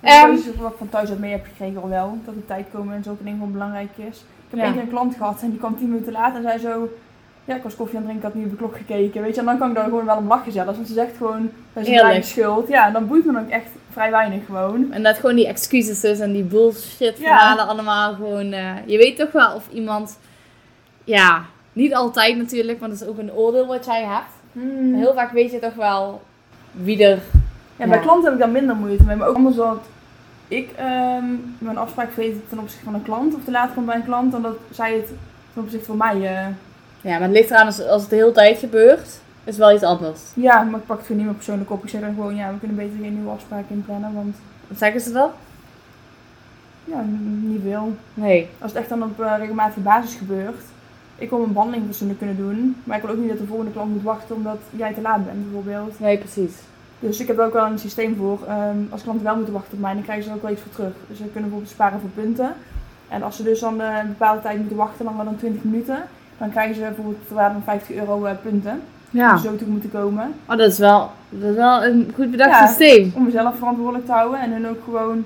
Ehm, 0.00 0.32
is 0.32 0.40
wat 0.56 0.70
ik 0.72 0.78
van 0.78 0.88
thuis 0.88 1.10
uit 1.10 1.18
mee 1.18 1.30
heb 1.30 1.44
gekregen 1.46 1.82
al 1.82 1.88
wel. 1.88 2.18
Dat 2.24 2.34
op 2.34 2.46
tijd 2.46 2.66
komen 2.72 2.94
en 2.94 3.02
zo 3.02 3.10
een 3.10 3.16
ding 3.22 3.36
gewoon 3.36 3.52
belangrijk 3.52 3.90
is. 3.96 4.16
Ik 4.18 4.50
heb 4.50 4.58
Ja. 4.58 4.64
één 4.64 4.72
keer 4.74 4.82
een 4.82 4.88
klant 4.88 5.14
gehad 5.16 5.42
en 5.42 5.50
die 5.50 5.58
kwam 5.58 5.78
10 5.78 5.88
minuten 5.88 6.12
later 6.12 6.36
en 6.36 6.42
zei 6.42 6.58
zo... 6.58 6.88
Ja, 7.44 7.56
ik 7.56 7.62
was 7.62 7.76
koffie 7.76 7.98
aan 7.98 8.02
het 8.02 8.10
drinken, 8.10 8.28
ik 8.28 8.34
had 8.34 8.44
niet 8.44 8.52
op 8.52 8.58
de 8.58 8.66
klok 8.66 8.76
gekeken. 8.76 9.22
Weet 9.22 9.34
je, 9.34 9.40
en 9.40 9.46
dan 9.46 9.58
kan 9.58 9.68
ik 9.68 9.74
daar 9.74 9.84
gewoon 9.84 10.04
wel 10.04 10.16
om 10.16 10.26
lachen 10.26 10.52
zelfs. 10.52 10.74
Want 10.76 10.86
ze 10.88 10.92
zegt 10.94 11.16
gewoon, 11.16 11.50
dat 11.72 11.86
is 11.86 12.00
eigen 12.00 12.24
schuld. 12.24 12.68
Ja, 12.68 12.90
dan 12.90 13.06
boeit 13.06 13.24
me 13.24 13.32
dan 13.32 13.42
ook 13.42 13.50
echt 13.50 13.68
vrij 13.98 14.10
weinig 14.10 14.46
gewoon. 14.46 14.92
En 14.92 15.02
dat 15.02 15.16
gewoon 15.16 15.36
die 15.36 15.46
excuses 15.46 16.00
dus 16.00 16.18
en 16.18 16.32
die 16.32 16.42
bullshit 16.42 17.16
verhalen 17.18 17.66
allemaal 17.68 18.14
gewoon. 18.14 18.52
eh, 18.52 18.72
je 18.86 18.96
weet 18.98 19.16
toch 19.16 19.32
wel 19.32 19.54
of 19.54 19.64
iemand, 19.72 20.18
ja, 21.04 21.44
niet 21.72 21.94
altijd 21.94 22.36
natuurlijk, 22.36 22.80
want 22.80 22.92
het 22.92 23.00
is 23.00 23.06
ook 23.08 23.18
een 23.18 23.32
oordeel 23.32 23.66
wat 23.66 23.84
jij 23.84 24.02
hebt. 24.04 24.32
Hmm. 24.52 24.94
Heel 24.94 25.14
vaak 25.14 25.32
weet 25.32 25.50
je 25.50 25.58
toch 25.58 25.74
wel 25.74 26.22
wie 26.72 27.04
er. 27.04 27.18
Ja, 27.76 27.86
bij 27.86 27.96
Ja. 27.96 28.02
klanten 28.02 28.24
heb 28.24 28.32
ik 28.32 28.38
daar 28.38 28.48
minder 28.48 28.76
moeite 28.76 29.04
mee. 29.04 29.16
Maar 29.16 29.28
ook 29.28 29.36
anders 29.36 29.56
dat 29.56 29.78
ik 30.48 30.70
ehm, 30.76 31.24
mijn 31.58 31.78
afspraak 31.78 32.12
vergeet 32.12 32.48
ten 32.48 32.58
opzichte 32.58 32.84
van 32.84 32.94
een 32.94 33.02
klant. 33.02 33.34
Of 33.34 33.44
te 33.44 33.50
laat 33.50 33.74
komt 33.74 33.86
bij 33.86 33.94
een 33.96 34.04
klant. 34.04 34.32
Dan 34.32 34.42
dat 34.42 34.56
zij 34.70 34.92
het 34.92 35.06
ten 35.52 35.62
opzichte 35.62 35.86
van 35.86 35.96
mij... 35.96 36.14
eh, 36.14 36.46
Ja, 37.00 37.10
maar 37.12 37.20
het 37.20 37.30
ligt 37.30 37.50
eraan 37.50 37.66
als, 37.66 37.80
als 37.86 38.00
het 38.00 38.10
de 38.10 38.16
hele 38.16 38.32
tijd 38.32 38.58
gebeurt, 38.58 39.20
is 39.48 39.56
wel 39.56 39.72
iets 39.72 39.82
anders. 39.82 40.20
ja, 40.34 40.62
maar 40.62 40.80
ik 40.80 40.86
pak 40.86 40.96
het 40.96 41.06
gewoon 41.06 41.20
niet 41.20 41.30
meer 41.30 41.40
persoonlijk 41.40 41.70
op. 41.70 41.82
Ik 41.82 41.88
zeg 41.90 42.00
dan 42.00 42.14
gewoon, 42.14 42.34
ja, 42.36 42.52
we 42.52 42.58
kunnen 42.58 42.76
beter 42.76 42.98
geen 43.00 43.14
nieuwe 43.14 43.30
afspraak 43.30 43.64
inplannen. 43.68 44.14
Want 44.14 44.36
Wat 44.68 44.78
zeggen 44.78 45.00
ze 45.00 45.12
dan? 45.12 45.30
ja, 46.84 47.04
niet 47.40 47.60
veel. 47.62 47.96
Nee. 48.14 48.48
Als 48.58 48.70
het 48.70 48.80
echt 48.80 48.88
dan 48.88 49.02
op 49.02 49.20
eh, 49.20 49.34
regelmatige 49.38 49.80
basis 49.80 50.14
gebeurt. 50.14 50.60
Ik 51.16 51.30
wil 51.30 51.38
mijn 51.38 51.52
behandeling 51.52 51.86
fatsoenlijk 51.86 52.18
kunnen 52.18 52.36
doen. 52.36 52.76
Maar 52.84 52.96
ik 52.96 53.02
wil 53.02 53.12
ook 53.12 53.20
niet 53.20 53.28
dat 53.28 53.38
de 53.38 53.46
volgende 53.46 53.72
klant 53.72 53.92
moet 53.92 54.02
wachten 54.02 54.36
omdat 54.36 54.58
jij 54.70 54.92
te 54.94 55.00
laat 55.00 55.24
bent 55.24 55.42
bijvoorbeeld. 55.44 56.00
Nee, 56.00 56.18
precies. 56.18 56.52
Dus 56.98 57.20
ik 57.20 57.26
heb 57.26 57.38
er 57.38 57.44
ook 57.44 57.52
wel 57.52 57.66
een 57.66 57.78
systeem 57.78 58.16
voor. 58.16 58.38
Ehm, 58.46 58.76
als 58.90 59.02
klanten 59.02 59.24
wel 59.24 59.34
moeten 59.36 59.52
wachten 59.54 59.72
op 59.74 59.80
mij, 59.80 59.94
dan 59.94 60.02
krijgen 60.02 60.24
ze 60.24 60.30
er 60.30 60.36
ook 60.36 60.42
wel 60.42 60.52
iets 60.52 60.60
voor 60.60 60.72
terug. 60.72 60.92
Dus 61.08 61.16
ze 61.16 61.22
kunnen 61.22 61.42
bijvoorbeeld 61.42 61.70
sparen 61.70 62.00
voor 62.00 62.10
punten. 62.10 62.52
En 63.08 63.22
als 63.22 63.36
ze 63.36 63.42
dus 63.42 63.60
dan 63.60 63.80
eh, 63.80 63.98
een 64.00 64.08
bepaalde 64.08 64.42
tijd 64.42 64.58
moeten 64.58 64.76
wachten, 64.76 65.04
langer 65.04 65.24
dan 65.24 65.36
20 65.36 65.64
minuten, 65.64 66.02
dan 66.38 66.50
krijgen 66.50 66.74
ze 66.74 66.80
bijvoorbeeld 66.80 67.28
waarde 67.28 67.54
van 67.54 67.62
50 67.62 67.96
euro 67.96 68.24
eh, 68.24 68.34
punten. 68.42 68.80
Ja. 69.10 69.32
Om 69.32 69.38
zo 69.38 69.56
toe 69.56 69.68
moeten 69.68 69.90
komen. 69.90 70.32
Oh, 70.48 70.56
dat 70.56 70.70
is 70.72 70.78
wel, 70.78 71.10
dat 71.28 71.50
is 71.50 71.56
wel 71.56 71.84
een 71.84 72.12
goed 72.14 72.30
bedacht 72.30 72.50
Ja. 72.50 72.66
systeem. 72.66 73.12
Om 73.14 73.24
mezelf 73.24 73.56
verantwoordelijk 73.56 74.06
te 74.06 74.12
houden 74.12 74.40
en 74.40 74.52
hun 74.52 74.68
ook 74.68 74.84
gewoon 74.84 75.24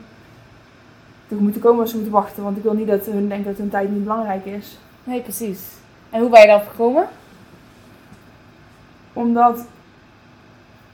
te 1.29 1.35
moeten 1.35 1.61
komen 1.61 1.81
als 1.81 1.91
ze 1.91 1.97
moeten 1.97 2.15
wachten. 2.15 2.43
Want 2.43 2.57
ik 2.57 2.63
wil 2.63 2.73
niet 2.75 2.87
dat 2.87 3.05
hun 3.07 3.29
denken 3.29 3.51
dat 3.51 3.59
hun 3.59 3.69
tijd 3.71 3.91
niet 3.91 4.03
belangrijk 4.03 4.45
is. 4.45 4.79
Nee, 5.05 5.21
precies. 5.21 5.61
En 6.11 6.21
hoe 6.21 6.31
ben 6.31 6.41
je 6.41 6.47
daarop 6.47 6.69
gekomen? 6.69 7.07
Omdat 9.13 9.65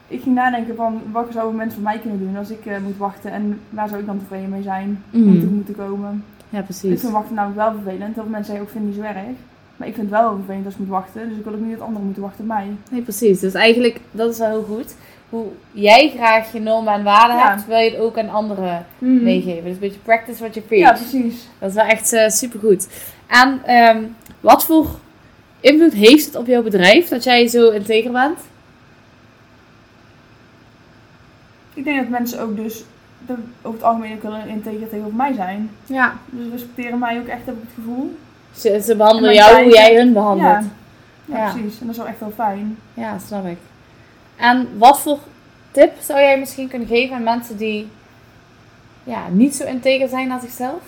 ik 0.07 0.21
ging 0.21 0.35
nadenken 0.35 0.75
van 0.75 1.01
wat 1.11 1.27
zouden 1.31 1.55
mensen 1.55 1.73
voor 1.81 1.89
mij 1.89 1.99
kunnen 1.99 2.19
doen 2.19 2.37
als 2.37 2.49
ik 2.49 2.65
eh, 2.65 2.77
moet 2.83 2.97
wachten 2.97 3.31
en 3.31 3.59
waar 3.69 3.87
zou 3.87 3.99
ik 3.99 4.05
dan 4.05 4.19
tevreden 4.19 4.49
mee 4.49 4.61
zijn 4.61 5.03
om 5.13 5.19
Mhm. 5.19 5.39
te 5.39 5.45
moeten 5.45 5.75
komen. 5.75 6.23
Ja, 6.49 6.59
Ik 6.59 6.63
precies. 6.65 6.99
vind 6.99 7.11
wachten 7.13 7.35
namelijk 7.35 7.59
wel 7.61 7.71
vervelend. 7.71 8.13
Heel 8.15 8.23
veel 8.23 8.31
mensen 8.31 8.45
zeggen 8.45 8.61
ook 8.65 8.69
vind 8.71 8.83
ik 8.83 8.89
niet 8.89 8.99
zo 8.99 9.07
erg. 9.09 9.37
Maar 9.79 9.87
ik 9.87 9.93
vind 9.95 10.09
het 10.09 10.19
wel 10.19 10.27
heel 10.29 10.37
vervelend 10.37 10.65
als 10.65 10.73
ik 10.73 10.79
moet 10.79 10.89
wachten. 10.89 11.29
Dus 11.29 11.37
ik 11.37 11.43
wil 11.43 11.53
ook 11.53 11.59
niet 11.59 11.71
dat 11.71 11.81
anderen 11.81 12.05
moeten 12.05 12.23
wachten 12.23 12.41
op 12.41 12.47
mij. 12.47 12.67
Nee, 12.91 13.01
precies. 13.01 13.39
Dus 13.39 13.53
eigenlijk, 13.53 13.99
dat 14.11 14.31
is 14.31 14.37
wel 14.37 14.47
heel 14.49 14.63
goed. 14.63 14.95
Hoe 15.29 15.45
jij 15.71 16.11
graag 16.15 16.51
je 16.53 16.59
normen 16.59 16.93
en 16.93 17.03
waarden 17.03 17.35
Ja. 17.35 17.49
hebt, 17.49 17.67
wil 17.67 17.77
je 17.77 17.89
het 17.89 17.99
ook 17.99 18.17
aan 18.17 18.29
anderen 18.29 18.85
Mhm. 18.97 19.23
meegeven. 19.23 19.63
Dus 19.63 19.73
een 19.73 19.79
beetje 19.79 19.99
practice 19.99 20.39
what 20.39 20.53
you 20.53 20.65
Ja, 20.69 20.91
preach. 20.91 21.09
precies. 21.09 21.47
dat 21.59 21.69
is 21.69 21.75
wel 21.75 21.85
echt 21.85 22.07
super 22.07 22.31
supergoed. 22.31 22.87
En 23.27 23.59
ehm, 23.65 24.03
wat 24.39 24.65
voor 24.65 24.87
invloed 25.59 25.93
heeft 25.93 26.25
het 26.25 26.35
op 26.35 26.47
jouw 26.47 26.61
bedrijf 26.63 27.07
dat 27.07 27.23
jij 27.23 27.47
zo 27.47 27.69
integer 27.69 28.11
bent? 28.11 28.39
Ik 31.73 31.83
denk 31.83 31.99
dat 31.99 32.09
mensen 32.09 32.39
ook 32.41 32.55
dus 32.55 32.83
er 33.25 33.35
over 33.61 33.79
het 33.79 33.83
algemeen 33.87 34.13
ook 34.15 34.23
wel 34.23 34.33
een 34.35 34.47
integer 34.47 34.89
tegenover 34.89 35.15
mij 35.15 35.33
zijn. 35.33 35.69
Ja. 35.85 36.13
Dus 36.25 36.51
respecteren 36.51 36.99
mij 36.99 37.19
ook 37.19 37.27
echt, 37.27 37.45
heb 37.45 37.55
ik 37.55 37.61
het 37.61 37.71
gevoel. 37.75 38.17
Ze, 38.59 38.81
ze 38.81 38.95
behandelen 38.95 39.29
En 39.29 39.35
jou 39.35 39.63
hoe 39.63 39.73
jij 39.73 39.95
hun 39.95 40.13
behandelt. 40.13 40.65
Ja, 41.25 41.51
precies. 41.51 41.79
En 41.79 41.85
dat 41.85 41.95
is 41.95 41.97
wel 41.97 42.07
echt 42.07 42.19
wel 42.19 42.31
fijn. 42.35 42.77
Ja, 42.93 43.17
snap 43.19 43.45
ik. 43.45 43.57
En 44.35 44.77
wat 44.77 44.99
voor 44.99 45.19
tip 45.71 45.93
zou 46.01 46.19
jij 46.19 46.39
misschien 46.39 46.67
kunnen 46.67 46.87
geven 46.87 47.15
aan 47.15 47.23
mensen 47.23 47.57
die 47.57 47.89
ja, 49.03 49.27
niet 49.29 49.55
zo 49.55 49.65
integer 49.65 50.07
zijn 50.07 50.27
naar 50.27 50.39
zichzelf? 50.39 50.81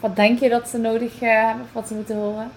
Wat 0.00 0.16
denk 0.16 0.38
je 0.38 0.48
dat 0.48 0.68
ze 0.68 0.78
nodig 0.78 1.20
eh, 1.20 1.44
hebben 1.46 1.64
of 1.64 1.72
wat 1.72 1.88
ze 1.88 1.94
moeten 1.94 2.16
horen? 2.16 2.50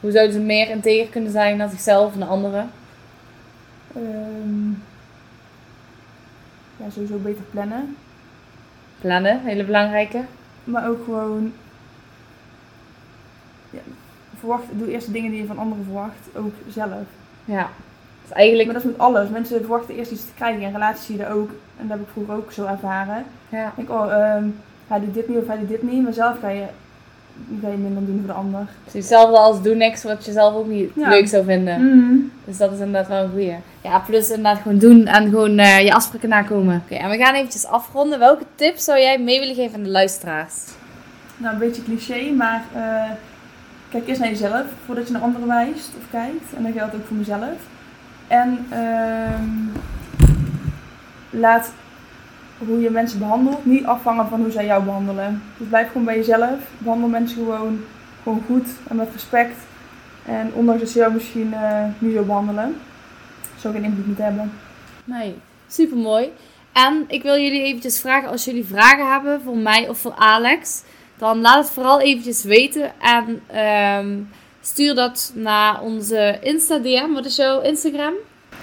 Hoe 0.00 0.10
zouden 0.10 0.34
ze 0.34 0.40
meer 0.40 0.70
integer 0.70 1.08
kunnen 1.08 1.30
zijn 1.30 1.56
naar 1.56 1.68
zichzelf 1.68 2.12
en 2.12 2.18
naar 2.18 2.28
anderen? 2.28 2.70
Ehm, 3.94 4.68
ja, 6.76 6.90
sowieso 6.90 7.16
beter 7.16 7.44
plannen. 7.44 7.96
Plannen, 9.00 9.40
hele 9.40 9.64
belangrijke. 9.64 10.20
Maar 10.64 10.88
ook 10.88 11.04
gewoon... 11.04 11.52
Ja, 13.70 13.80
verwacht, 14.38 14.64
doe 14.70 14.90
eerst 14.90 15.06
de 15.06 15.12
dingen 15.12 15.30
die 15.30 15.40
je 15.40 15.46
van 15.46 15.58
anderen 15.58 15.84
verwacht, 15.84 16.28
ook 16.36 16.52
zelf. 16.68 17.06
Ja. 17.44 17.68
Dus 18.22 18.32
eigenlijk, 18.32 18.64
Maar 18.68 18.74
dat 18.74 18.84
is 18.84 18.90
met 18.90 19.00
alles. 19.00 19.28
Mensen 19.28 19.60
verwachten 19.60 19.94
eerst 19.94 20.10
iets 20.10 20.26
te 20.26 20.34
krijgen. 20.34 20.62
In 20.62 20.72
relaties 20.72 21.06
zie 21.06 21.16
je 21.16 21.22
dat 21.22 21.32
ook. 21.32 21.50
En 21.76 21.88
dat 21.88 21.98
heb 21.98 22.06
ik 22.06 22.12
vroeger 22.12 22.34
ook 22.34 22.52
zo 22.52 22.66
ervaren. 22.66 23.24
ja. 23.48 23.66
Ik 23.66 23.72
denk, 23.76 23.90
oh, 23.90 24.12
ehm, 24.12 24.44
hij 24.88 25.00
doet 25.00 25.14
dit 25.14 25.28
niet 25.28 25.38
of 25.38 25.46
hij 25.46 25.58
doet 25.58 25.68
dit 25.68 25.82
niet. 25.82 26.02
Maar 26.02 26.12
zelf 26.12 26.38
ga 26.40 26.48
je, 26.48 26.64
ga 27.62 27.68
je 27.68 27.76
minder 27.76 28.06
doen 28.06 28.18
voor 28.18 28.26
de 28.26 28.32
ander. 28.40 28.66
Dus 28.84 28.92
hetzelfde 28.92 29.36
als 29.38 29.62
doe 29.62 29.74
niks 29.74 30.02
wat 30.02 30.24
je 30.24 30.32
zelf 30.32 30.54
ook 30.54 30.66
niet 30.66 30.90
Ja. 30.94 31.08
leuk 31.08 31.28
zou 31.28 31.44
vinden. 31.44 31.86
Mhm. 31.86 32.14
Dus 32.44 32.56
dat 32.56 32.72
is 32.72 32.78
inderdaad 32.78 33.08
wel 33.08 33.22
een 33.24 33.30
goeie. 33.30 33.54
Ja, 33.82 33.98
plus 33.98 34.28
inderdaad 34.28 34.62
gewoon 34.62 34.78
doen 34.78 35.06
en 35.06 35.28
gewoon 35.30 35.58
eh, 35.58 35.80
je 35.84 35.92
afspraken 35.92 36.28
nakomen. 36.28 36.82
Oké, 36.84 36.94
en 36.94 37.10
we 37.10 37.16
gaan 37.16 37.34
eventjes 37.34 37.66
afronden. 37.66 38.18
Welke 38.18 38.44
tips 38.54 38.84
zou 38.84 38.98
jij 39.00 39.18
mee 39.18 39.38
willen 39.40 39.54
geven 39.54 39.74
aan 39.76 39.82
de 39.82 39.90
luisteraars? 39.90 40.54
Nou, 41.36 41.52
een 41.52 41.60
beetje 41.60 41.82
cliché, 41.82 42.30
maar 42.36 42.64
eh, 42.74 43.10
kijk 43.90 44.08
eerst 44.08 44.20
naar 44.20 44.28
jezelf 44.30 44.64
voordat 44.86 45.06
je 45.06 45.12
naar 45.12 45.22
anderen 45.22 45.48
wijst 45.48 45.90
of 45.98 46.10
kijkt. 46.10 46.52
En 46.56 46.62
dat 46.62 46.72
geldt 46.72 46.94
ook 46.94 47.06
voor 47.06 47.16
mezelf. 47.16 47.56
En 48.28 48.66
ehm, 48.70 49.44
laat 51.30 51.72
hoe 52.58 52.80
je 52.80 52.90
mensen 52.90 53.18
behandelt 53.18 53.64
niet 53.64 53.84
afhangen 53.84 54.28
van 54.28 54.40
hoe 54.40 54.50
zij 54.50 54.66
jou 54.66 54.84
behandelen. 54.84 55.42
Dus 55.56 55.68
blijf 55.68 55.86
gewoon 55.86 56.04
bij 56.04 56.16
jezelf. 56.16 56.58
Behandel 56.78 57.08
mensen 57.08 57.36
gewoon, 57.36 57.80
gewoon 58.22 58.42
goed 58.46 58.68
en 58.88 58.96
met 58.96 59.08
respect. 59.12 59.56
En 60.24 60.50
ondanks 60.54 60.80
dat 60.80 60.90
ze 60.90 60.98
jou 60.98 61.12
misschien 61.12 61.54
eh, 61.54 61.84
niet 61.98 62.14
zo 62.14 62.22
behandelen, 62.22 62.76
zou 63.58 63.74
geen 63.74 63.84
invloed 63.84 64.06
moeten 64.06 64.24
hebben. 64.24 64.52
Nee, 65.04 65.34
super 65.68 65.96
mooi. 65.96 66.32
En 66.72 67.04
ik 67.08 67.22
wil 67.22 67.38
jullie 67.38 67.62
eventjes 67.62 68.00
vragen, 68.00 68.28
als 68.28 68.44
jullie 68.44 68.64
vragen 68.64 69.12
hebben 69.12 69.42
voor 69.42 69.56
mij 69.56 69.88
of 69.88 69.98
voor 69.98 70.14
Alex, 70.16 70.82
dan 71.18 71.40
laat 71.40 71.64
het 71.64 71.72
vooral 71.72 72.00
eventjes 72.00 72.44
weten. 72.44 72.92
En 73.00 73.40
ehm, 73.46 74.18
stuur 74.60 74.94
dat 74.94 75.32
naar 75.34 75.80
onze 75.80 76.38
Insta-DM. 76.40 77.12
Wat 77.12 77.24
is 77.24 77.36
jouw 77.36 77.60
Instagram? 77.60 78.12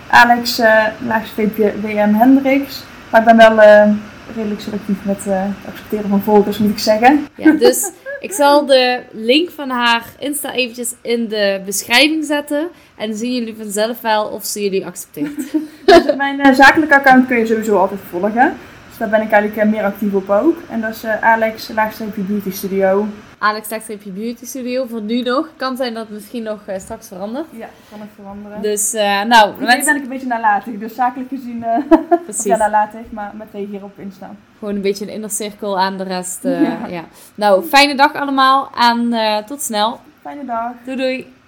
Alex, 0.10 0.60
uh, 0.60 0.86
laagstreepje 1.06 1.82
WM 1.82 2.14
Hendricks. 2.14 2.84
Maar 3.14 3.22
ik 3.22 3.28
ben 3.28 3.38
wel 3.38 3.62
eh, 3.62 3.92
redelijk 4.36 4.62
selectief 4.62 5.06
met 5.06 5.28
eh, 5.28 5.42
het 5.44 5.68
accepteren 5.68 6.10
van 6.10 6.22
volgers, 6.22 6.58
moet 6.58 6.70
ik 6.70 6.80
zeggen. 6.80 7.28
Ja, 7.36 7.52
dus 7.52 7.92
ik 8.20 8.32
zal 8.32 8.66
de 8.66 9.02
link 9.12 9.50
van 9.50 9.70
haar 9.70 10.06
Insta 10.20 10.54
eventjes 10.54 10.94
in 11.02 11.28
de 11.28 11.62
beschrijving 11.66 12.26
zetten. 12.26 12.68
En 12.96 13.10
dan 13.10 13.18
zien 13.18 13.34
jullie 13.34 13.56
vanzelf 13.58 14.02
wel 14.02 14.26
of 14.26 14.46
ze 14.46 14.64
jullie 14.64 14.86
accepteert. 14.86 15.52
Dus 15.86 16.16
mijn 16.16 16.40
eh, 16.42 16.54
zakelijke 16.54 16.96
account 16.96 17.28
kun 17.28 17.38
je 17.38 17.46
sowieso 17.46 17.78
altijd 17.78 18.00
volgen. 18.10 18.54
Dus 18.90 18.98
daar 18.98 19.10
ben 19.10 19.22
ik 19.22 19.32
eigenlijk 19.32 19.70
meer 19.70 19.84
actief 19.84 20.14
op 20.14 20.30
ook. 20.30 20.58
En 20.70 20.82
dat 20.82 20.96
is 20.96 21.06
Alex, 21.06 21.70
laagstreepje 21.74 22.22
Beauty 22.22 22.52
Studio. 22.52 23.08
Alex 23.44 23.68
Dagstreepje 23.70 24.12
Beauty 24.12 24.46
Studio 24.46 24.86
voor 24.86 25.02
nu 25.02 25.22
nog. 25.22 25.50
Kan 25.56 25.78
zijn 25.78 25.94
dat 25.94 26.04
het 26.04 26.14
misschien 26.14 26.44
nog 26.44 26.60
eh, 26.66 26.80
straks 26.80 27.08
verandert. 27.08 27.46
Ja, 27.52 27.68
kan 27.90 28.02
ik 28.02 28.10
veranderen. 28.16 28.62
Dus 28.62 28.94
eh, 28.94 29.22
nou, 29.24 29.54
Nu 29.60 29.66
mensen, 29.66 29.86
ben 29.86 29.96
ik 29.96 30.02
een 30.04 30.10
beetje 30.10 30.28
nalatig, 30.28 30.78
dus 30.78 30.96
zakelijk 30.96 31.30
gezien, 31.30 31.66
of 32.10 32.24
precies. 32.24 32.44
ja, 32.44 32.58
nalatig, 32.58 33.02
maar 33.10 33.32
met 33.36 33.48
reageren 33.52 33.84
op 33.84 34.00
Insta. 34.00 34.32
Gewoon 34.60 34.76
een 34.76 34.82
beetje 34.82 35.06
een 35.06 35.12
inner 35.14 35.30
cirkel 35.30 35.80
aan 35.80 35.98
de 35.98 36.04
rest. 36.04 36.44
ja. 36.44 36.88
Ja. 36.88 37.04
Nou, 37.36 37.64
fijne 37.64 37.96
dag 37.96 38.14
allemaal 38.14 38.70
en 38.76 39.14
tot 39.46 39.62
snel. 39.62 40.00
Fijne 40.22 40.46
dag. 40.46 40.72
Doei 40.86 40.98
doei. 40.98 41.43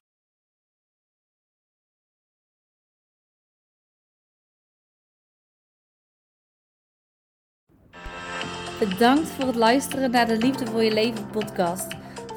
Bedankt 8.80 9.28
voor 9.28 9.46
het 9.48 9.56
luisteren 9.56 10.12
naar 10.12 10.28
de 10.28 10.38
Liefde 10.38 10.66
voor 10.66 10.84
je 10.84 10.94
leven 10.94 11.30
podcast. 11.30 11.88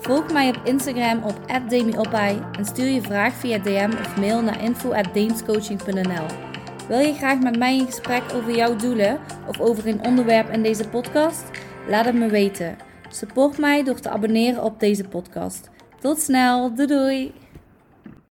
Volg 0.00 0.32
mij 0.32 0.48
op 0.48 0.60
Instagram 0.64 1.22
op 1.22 1.34
@demiopai 1.68 2.38
en 2.52 2.64
stuur 2.64 2.86
je 2.86 3.02
vraag 3.02 3.34
via 3.34 3.58
DM 3.58 3.90
of 4.00 4.16
mail 4.16 4.42
naar 4.42 4.62
info@deemscoaching.nl. 4.62 6.26
Wil 6.88 6.98
je 6.98 7.14
graag 7.14 7.38
met 7.38 7.58
mij 7.58 7.76
in 7.76 7.86
gesprek 7.86 8.22
over 8.34 8.56
jouw 8.56 8.76
doelen 8.76 9.18
of 9.48 9.60
over 9.60 9.86
een 9.86 10.04
onderwerp 10.04 10.50
in 10.50 10.62
deze 10.62 10.88
podcast? 10.88 11.44
Laat 11.88 12.04
het 12.04 12.14
me 12.14 12.28
weten. 12.28 12.76
Support 13.08 13.58
mij 13.58 13.84
door 13.84 14.00
te 14.00 14.08
abonneren 14.08 14.62
op 14.62 14.80
deze 14.80 15.04
podcast. 15.04 15.70
Tot 16.00 16.20
snel, 16.20 16.74
doei 16.74 16.86
doei! 16.86 17.47